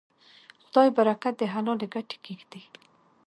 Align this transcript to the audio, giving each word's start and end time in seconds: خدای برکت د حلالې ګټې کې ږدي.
خدای 0.63 0.87
برکت 0.97 1.33
د 1.37 1.41
حلالې 1.53 1.87
ګټې 1.93 2.17
کې 2.23 2.33
ږدي. 2.39 2.61